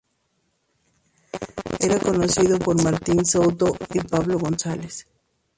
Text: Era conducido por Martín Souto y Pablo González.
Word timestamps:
Era 1.79 1.99
conducido 1.99 2.57
por 2.57 2.81
Martín 2.83 3.23
Souto 3.23 3.75
y 3.93 3.99
Pablo 4.01 4.39
González. 4.39 5.05